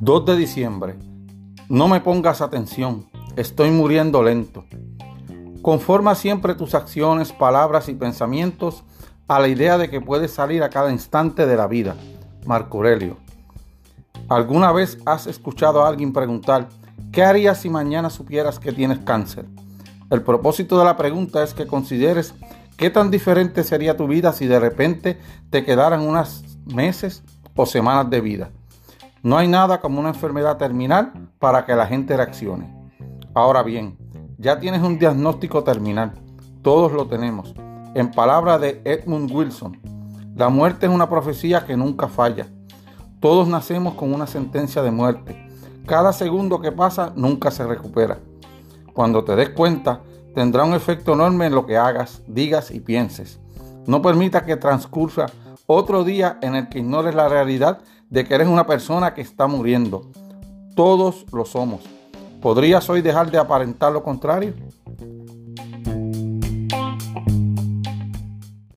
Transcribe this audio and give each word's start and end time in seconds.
2 0.00 0.26
de 0.26 0.36
diciembre. 0.36 0.96
No 1.68 1.86
me 1.86 2.00
pongas 2.00 2.40
atención, 2.40 3.06
estoy 3.36 3.70
muriendo 3.70 4.22
lento. 4.22 4.64
Conforma 5.62 6.14
siempre 6.14 6.54
tus 6.54 6.74
acciones, 6.74 7.32
palabras 7.32 7.88
y 7.88 7.94
pensamientos 7.94 8.82
a 9.28 9.38
la 9.38 9.48
idea 9.48 9.78
de 9.78 9.88
que 9.88 10.00
puedes 10.00 10.32
salir 10.32 10.62
a 10.62 10.70
cada 10.70 10.90
instante 10.90 11.46
de 11.46 11.56
la 11.56 11.66
vida. 11.66 11.94
Marco 12.46 12.78
Aurelio. 12.78 13.18
¿Alguna 14.28 14.72
vez 14.72 14.98
has 15.06 15.26
escuchado 15.26 15.84
a 15.84 15.88
alguien 15.88 16.12
preguntar, 16.12 16.68
¿qué 17.12 17.22
harías 17.22 17.60
si 17.60 17.68
mañana 17.68 18.10
supieras 18.10 18.58
que 18.58 18.72
tienes 18.72 18.98
cáncer? 19.00 19.44
El 20.10 20.22
propósito 20.22 20.78
de 20.78 20.84
la 20.86 20.96
pregunta 20.96 21.42
es 21.42 21.54
que 21.54 21.66
consideres 21.66 22.34
qué 22.80 22.88
tan 22.88 23.10
diferente 23.10 23.62
sería 23.62 23.98
tu 23.98 24.06
vida 24.06 24.32
si 24.32 24.46
de 24.46 24.58
repente 24.58 25.18
te 25.50 25.66
quedaran 25.66 26.00
unos 26.00 26.42
meses 26.64 27.22
o 27.54 27.66
semanas 27.66 28.08
de 28.08 28.22
vida. 28.22 28.50
No 29.22 29.36
hay 29.36 29.48
nada 29.48 29.82
como 29.82 30.00
una 30.00 30.08
enfermedad 30.08 30.56
terminal 30.56 31.12
para 31.38 31.66
que 31.66 31.74
la 31.74 31.86
gente 31.86 32.16
reaccione. 32.16 32.74
Ahora 33.34 33.62
bien, 33.62 33.98
ya 34.38 34.58
tienes 34.60 34.80
un 34.80 34.98
diagnóstico 34.98 35.62
terminal. 35.62 36.14
Todos 36.62 36.92
lo 36.92 37.06
tenemos. 37.06 37.54
En 37.94 38.12
palabras 38.12 38.62
de 38.62 38.80
Edmund 38.86 39.30
Wilson, 39.30 39.78
la 40.34 40.48
muerte 40.48 40.86
es 40.86 40.92
una 40.92 41.10
profecía 41.10 41.66
que 41.66 41.76
nunca 41.76 42.08
falla. 42.08 42.46
Todos 43.20 43.46
nacemos 43.46 43.92
con 43.92 44.14
una 44.14 44.26
sentencia 44.26 44.80
de 44.80 44.90
muerte. 44.90 45.36
Cada 45.84 46.14
segundo 46.14 46.62
que 46.62 46.72
pasa 46.72 47.12
nunca 47.14 47.50
se 47.50 47.66
recupera. 47.66 48.20
Cuando 49.00 49.24
te 49.24 49.34
des 49.34 49.48
cuenta, 49.48 50.02
tendrá 50.34 50.62
un 50.62 50.74
efecto 50.74 51.14
enorme 51.14 51.46
en 51.46 51.54
lo 51.54 51.64
que 51.64 51.78
hagas, 51.78 52.20
digas 52.26 52.70
y 52.70 52.80
pienses. 52.80 53.40
No 53.86 54.02
permita 54.02 54.44
que 54.44 54.58
transcurra 54.58 55.24
otro 55.64 56.04
día 56.04 56.36
en 56.42 56.54
el 56.54 56.68
que 56.68 56.80
ignores 56.80 57.14
la 57.14 57.26
realidad 57.26 57.78
de 58.10 58.26
que 58.26 58.34
eres 58.34 58.46
una 58.46 58.66
persona 58.66 59.14
que 59.14 59.22
está 59.22 59.46
muriendo. 59.46 60.02
Todos 60.76 61.24
lo 61.32 61.46
somos. 61.46 61.80
¿Podrías 62.42 62.90
hoy 62.90 63.00
dejar 63.00 63.30
de 63.30 63.38
aparentar 63.38 63.90
lo 63.90 64.02
contrario? 64.02 64.52